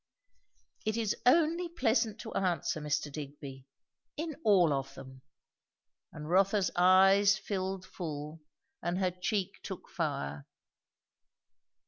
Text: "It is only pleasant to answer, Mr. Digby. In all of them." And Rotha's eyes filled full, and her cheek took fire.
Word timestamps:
"It 0.83 0.97
is 0.97 1.15
only 1.27 1.69
pleasant 1.69 2.19
to 2.21 2.33
answer, 2.33 2.81
Mr. 2.81 3.11
Digby. 3.11 3.67
In 4.17 4.35
all 4.43 4.73
of 4.73 4.95
them." 4.95 5.21
And 6.11 6.27
Rotha's 6.27 6.71
eyes 6.75 7.37
filled 7.37 7.85
full, 7.85 8.41
and 8.81 8.97
her 8.97 9.11
cheek 9.11 9.59
took 9.61 9.87
fire. 9.89 10.47